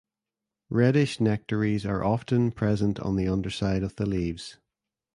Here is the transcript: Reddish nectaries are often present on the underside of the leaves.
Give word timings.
Reddish 0.71 1.19
nectaries 1.19 1.85
are 1.85 2.03
often 2.03 2.51
present 2.51 2.99
on 3.01 3.17
the 3.17 3.27
underside 3.27 3.83
of 3.83 3.97
the 3.97 4.07
leaves. 4.07 4.57